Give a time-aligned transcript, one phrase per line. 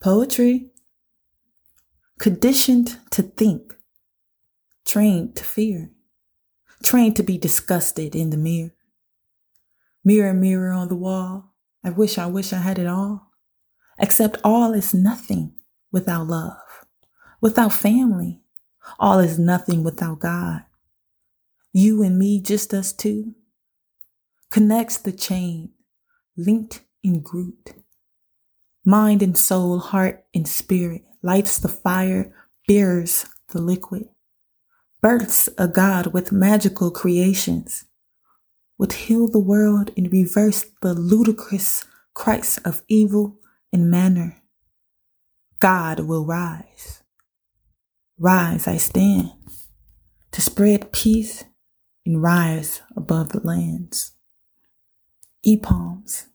[0.00, 0.70] Poetry.
[2.18, 3.76] Conditioned to think,
[4.86, 5.90] trained to fear,
[6.82, 8.72] trained to be disgusted in the mirror.
[10.04, 11.52] Mirror, mirror on the wall,
[11.84, 13.30] I wish, I wish I had it all.
[13.98, 15.54] Except all is nothing
[15.92, 16.86] without love,
[17.40, 18.40] without family.
[18.98, 20.64] All is nothing without God.
[21.72, 23.34] You and me, just us two.
[24.50, 25.72] Connects the chain,
[26.36, 27.79] linked in Groot.
[28.84, 32.32] Mind and soul, heart and spirit, lights the fire,
[32.66, 34.08] bears the liquid.
[35.00, 37.84] Births a God with magical creations,
[38.78, 43.38] would heal the world and reverse the ludicrous Christ of evil
[43.72, 44.42] and manner.
[45.58, 47.02] God will rise.
[48.18, 49.32] Rise, I stand,
[50.32, 51.44] to spread peace
[52.06, 54.12] and rise above the lands.
[55.42, 56.26] E palms.